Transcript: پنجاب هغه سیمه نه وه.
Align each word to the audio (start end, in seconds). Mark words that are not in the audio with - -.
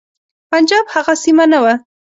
پنجاب 0.51 0.85
هغه 0.93 1.13
سیمه 1.23 1.45
نه 1.51 1.59
وه. 1.63 1.73